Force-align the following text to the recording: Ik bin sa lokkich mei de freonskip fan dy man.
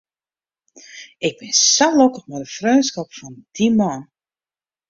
Ik 1.27 1.33
bin 1.39 1.53
sa 1.73 1.87
lokkich 1.97 2.27
mei 2.29 2.41
de 2.43 2.47
freonskip 2.55 3.09
fan 3.17 3.33
dy 3.55 3.67
man. 3.77 4.01